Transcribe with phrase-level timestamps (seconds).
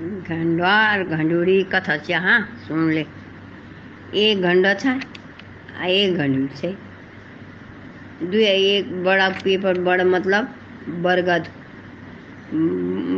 [0.00, 3.04] घंडवा और घंडूरी कथा छे हाँ सुन ले।
[4.14, 4.68] एक घंडो
[5.78, 6.70] आ एक घंडू छे
[8.22, 10.54] दुए एक बड़ा पेपर, बड़ा मतलब
[11.02, 11.48] बरगद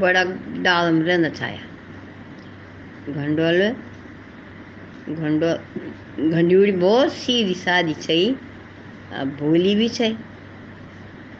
[0.00, 0.24] बड़ा
[0.62, 1.28] डाल में रहना
[3.08, 3.60] घंडोल,
[5.08, 5.52] घंडो,
[6.30, 8.18] घंडूरी बहुत सीधी सादी छै,
[9.14, 10.14] आ भोली भी छै।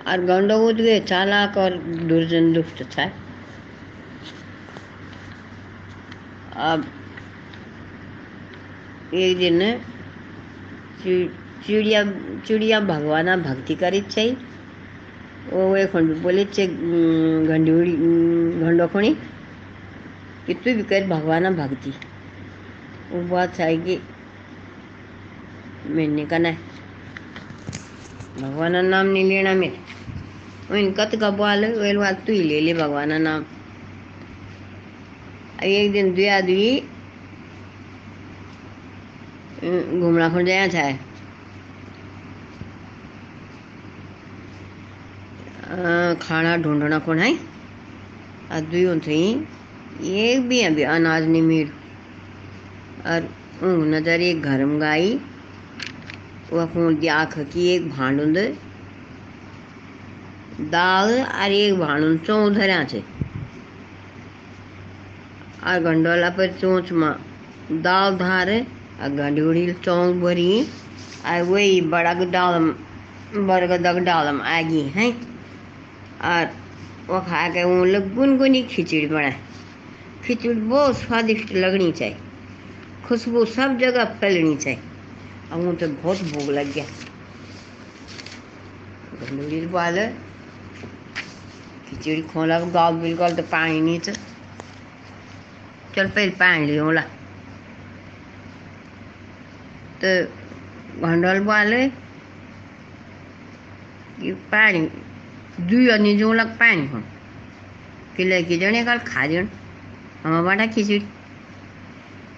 [0.06, 1.76] और गंडो उदगे चालाक और
[2.08, 3.10] दुर्जन दुष्ट छै
[6.52, 6.84] अब
[9.14, 9.60] एक दिन
[11.66, 12.02] चिड़िया
[12.46, 14.26] चिड़िया भगवाना भक्ति करित छै
[15.52, 19.14] ओ एखन बोले छै उम, घंडूरी उम, घंडो खणी
[20.46, 21.92] कि तू भी कर भगवाना भक्ति।
[23.12, 23.98] वो बात है कि
[25.90, 26.56] मैंने का नहीं।
[28.40, 29.78] भगवान नाम नहीं लेना मेरे।
[30.70, 33.44] वही कत का बोल वेल तू ही ले ले भगवान नाम।
[35.64, 36.68] एक दिन दुआ दुई
[40.00, 40.90] घूमना खुन जाया था।
[46.22, 47.32] खाना ढूंढना कौन है?
[48.52, 49.20] आ दुई थी।
[50.22, 51.70] एक भी अभी अनाज नहीं मिल।
[53.06, 53.28] और
[53.64, 55.18] ऊँग नज़र एक घर में गाई
[56.52, 56.64] वह
[57.12, 58.38] आख की एक भांडुंद
[60.70, 62.84] दाल और एक भांडुंद चौ धरया
[65.64, 67.12] और गंडोला पर चोंच में
[67.82, 68.50] दाल धार
[69.00, 70.62] और गंडूड़ी चौंक भरी।
[71.26, 72.58] और वही बड़ा डाल
[73.36, 75.10] बरगदक डाल में आगी हैं।
[76.22, 76.46] और
[77.06, 79.36] वो खा के वो लोग गुनगुनी खिचड़ी बनाए
[80.24, 82.16] खिचड़ी बहुत स्वादिष्ट लगनी चाहिए।
[83.06, 84.80] खुशबू सब जगह फैलनी चाहिए।
[85.52, 86.84] और वो तो बहुत भूख लग गया।
[89.22, 89.98] गंडूड़ी बाल
[91.88, 94.12] खिचड़ी खोला गाल बिल्कुल तो पानी नहीं था।
[95.96, 97.02] चल पहले पानी लियो ला।
[100.04, 100.24] तो
[101.06, 101.88] घंडल बाले
[104.20, 104.90] कि पानी
[105.60, 107.02] दुई अनि जौलक पानी हो।
[108.16, 109.48] कि जने कल खा जन।
[110.24, 110.98] हम बाटा खिचड़ी।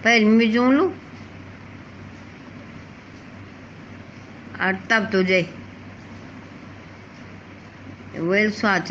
[0.03, 0.93] पहले मैं जों लू।
[4.61, 5.45] और तब तो जाए
[8.15, 8.87] वेल सोच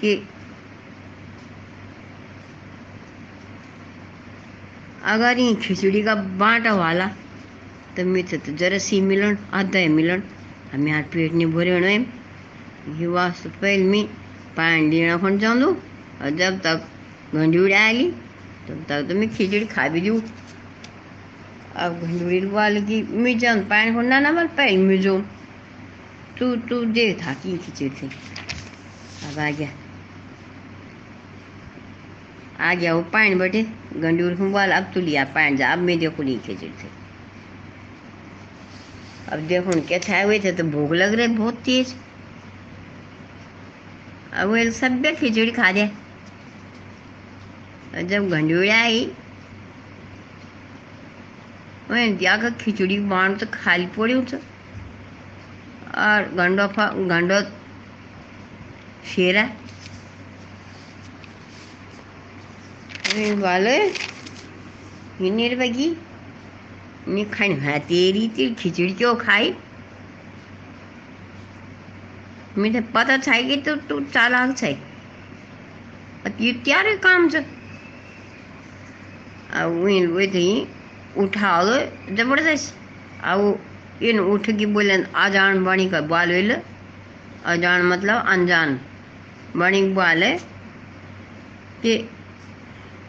[0.00, 0.28] कि
[5.02, 7.06] अगर ये खिचड़ी का बांटा वाला
[7.96, 10.22] तो मित्र तो जरा सी मिलन, आधा मिलन।
[10.72, 11.88] हमें हाथ पेट नहीं भरे होना
[13.00, 14.04] ये वास्तु पहले मैं
[14.56, 15.74] पानी लेना खोन जाऊँ।
[16.20, 16.86] और जब तक
[17.34, 18.06] घंडूड़ी आएगी,
[18.68, 20.20] तब तक तो मैं खिचड़ी खा भी दूँ
[21.76, 25.22] अब घंडूड़ी वाले की मैं जाऊँ पानी खोन ना बल पहले मैं जाऊँ
[26.38, 29.68] तू तू दे था कि खिचड़ी। थी अब आ गया।
[32.60, 33.62] आ गया वो पानी बटे
[33.94, 36.88] गंडूर को बोल, अब तू लिया पानी, जा, अब मैं देखो नहीं खिचड़ी थे
[39.28, 41.94] अब देखो क्या छाए हुए थे तो भूख लग रही, बहुत तेज।
[44.32, 45.90] अब वो सब खिचड़ी खा दे
[48.04, 49.04] जब गंडूरी आई,
[51.90, 57.40] वही जाकर खिचड़ी बाँध तो खाली पड़ी उठ और गंडो फा, गंडो
[59.06, 59.48] शेरा
[63.10, 63.76] वाले
[65.20, 65.88] हिँडेर बगी
[67.08, 69.52] नि खाने भए तेरी त्यो खिचडी क्यों खाई
[72.58, 74.72] मुझे पता छै कि तू तू चालाक छै
[76.40, 77.42] ये त्यारे काम छ
[79.54, 80.46] अब वहीं वो थी
[81.18, 81.80] उठा लो
[82.14, 82.74] ज़बरदस्त
[83.24, 88.80] अब इन उठ की बोले अजान बनी का बाल वेल अजान मतलब अनजान
[89.56, 90.32] बनी बाल है
[91.82, 91.98] कि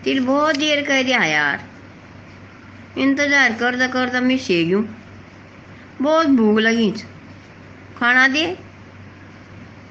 [0.03, 1.69] तिल बहुत देर कर दिया यार
[2.97, 4.84] इंतज़ार करता करता मैं से सेग्यूँ
[6.01, 6.91] बहुत भूख लगी
[7.97, 8.45] खाना दे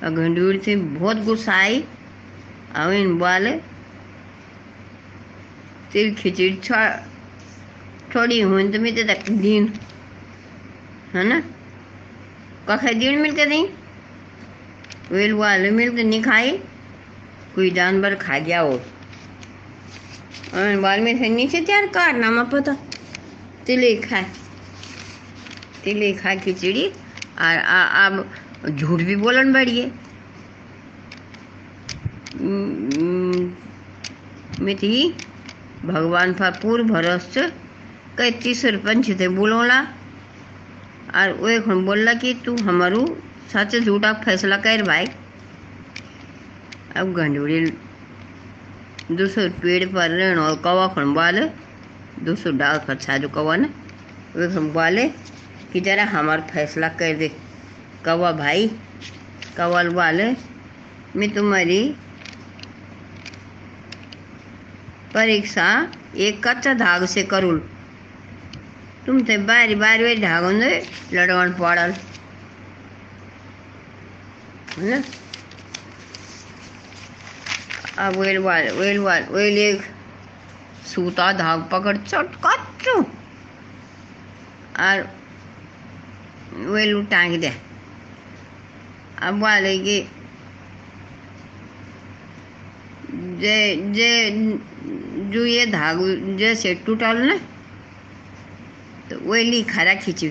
[0.03, 1.85] घंडूर से बहुत गुस्सा आई
[2.77, 3.53] अब इन बाले
[5.93, 6.55] तेरी खिचड़ी
[8.13, 9.73] छोड़ी हुई तो मैं तक दिन
[11.15, 11.41] है ना
[12.69, 13.67] कखे दिन मिलके नहीं
[15.11, 16.51] वेल वाले मिलके नहीं खाई
[17.55, 18.81] कोई जानवर खा गया हो
[20.55, 22.73] और बाल में से नीचे त्यार कारनामा पता
[23.67, 24.27] तिले खाए
[25.85, 26.87] तिले खाए खिचड़ी।
[27.39, 28.25] और अब
[28.71, 29.85] झूठ भी बोलन बढ़िए
[34.61, 34.93] मैं थी
[35.85, 37.35] भगवान पर पूर्ण भरोस
[38.19, 39.81] कई तीस पंच थे बोलोला।
[41.15, 43.05] और वो एक बोलला कि तू हमारू
[43.53, 45.07] सच झूठा फैसला कर भाई।
[46.97, 47.61] अब गंडूरी
[49.11, 51.47] दूसरो पेड़ पर रहने और कौवा खन बाले।
[52.25, 53.69] दूसरो डाल पर छाजो कौवा ने।
[54.37, 55.09] वे खन बाले
[55.73, 57.29] कि जरा हमार फैसला कर दे।
[58.05, 58.69] कौवा भाई,
[59.57, 60.37] कौवा बाले,
[61.17, 61.97] मैं तुम्हारी
[65.15, 67.59] परीक्षा एक कच्चा धाग से करूल।
[69.07, 71.95] तुम ते बारी बारी बारी धागों ने लड़वन पड़ल।
[74.79, 75.03] है
[78.01, 79.83] अब वेल वाल वेल वाल, वेल एक
[80.87, 82.93] सूता धाग पकड़ चट कच्चू
[84.81, 85.03] और
[86.67, 87.53] वेल टांग दे।
[89.23, 90.01] अब वाले की
[93.41, 93.59] जे
[93.93, 94.31] जे,
[95.33, 97.37] जो ये धाग, जे जैसे टूटल ना
[99.11, 100.29] तो वेली खरा खींची।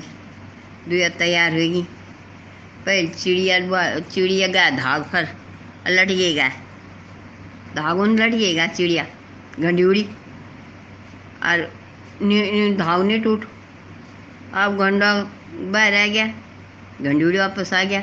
[0.89, 1.81] दुया तैयार होगी।
[2.86, 5.27] पहले चिड़िया चिड़िया गा धाग पर
[5.88, 6.50] लटकेगा।
[7.75, 9.06] धागुन लटकेगा चिड़िया
[9.60, 10.04] घंटी उड़ी
[11.44, 11.62] और
[12.77, 13.45] धाग नहीं टूट।
[14.56, 15.13] अब घंटा
[15.71, 16.25] बाहर आ गया
[17.01, 18.01] घंटी वापस आ गया।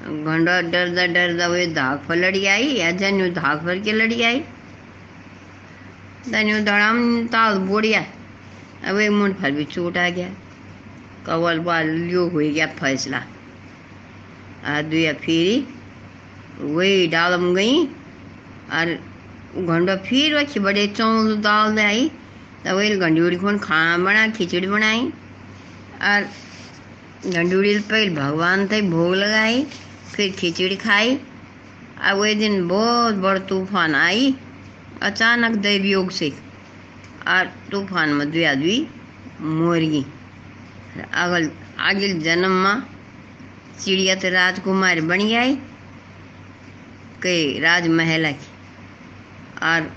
[0.00, 4.40] घंटा डरदा डरदा वो धाग पर लड़ी आई, या जन्यू धाग पर के लड़ी आई।
[6.32, 8.04] तन्यू धड़ाम ताल बोड़िया,
[8.84, 10.28] अब एक मुंड पर भी चोट आ गया।
[11.26, 13.22] कवल बाल लियो हो गया फैसला।
[14.66, 15.56] आ दुया फिरी,
[16.60, 17.84] वही डालम गई।
[18.70, 18.86] और
[19.56, 22.10] घंटा फिर रखी बड़े चौल दाल आई
[22.64, 25.04] तो वही घंटी खोन खाना बना, खिचड़ी बनाई।
[26.02, 26.22] और
[27.26, 29.64] घंटी पहले भगवान तक भोग लगाई,
[30.14, 34.34] फिर खिचड़ी खाई। और वही दिन बहुत बड़ तूफ़ान आई,
[35.02, 36.32] अचानक दैव योग से।
[37.28, 38.78] और तूफ़ान में दुई
[39.40, 40.04] मोर गई
[41.14, 42.82] अगल, आगे जन्म में
[43.80, 45.54] चिड़िया तो राजकुमार बन गई
[47.22, 48.47] कई राजमहल की।
[49.62, 49.90] और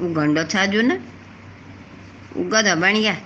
[0.00, 0.94] वो घंडो था जो ना
[2.36, 3.16] वो गधा बन गया।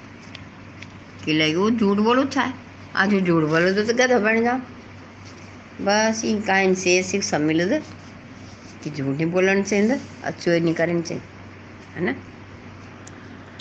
[1.25, 2.53] कि लगे वो झूठ बोलो था
[2.97, 4.59] आज झूठ बोलो तो, गधा बन जाओ
[5.81, 7.83] बस इन काइन से शिक्षा मिल दे।
[8.83, 9.53] कि झूठ नहीं बोलना
[12.01, 12.13] ना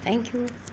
[0.06, 0.70] थैंक चोरी